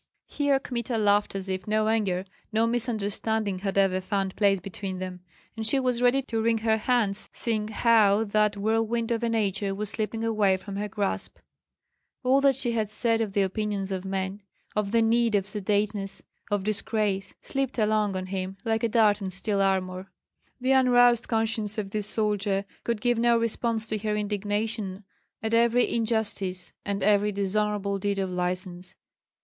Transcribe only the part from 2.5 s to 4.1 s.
no misunderstanding, had ever